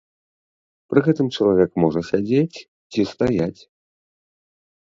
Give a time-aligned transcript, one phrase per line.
[0.93, 2.57] Пры гэтым чалавек можа сядзець
[2.91, 3.59] ці стаяць.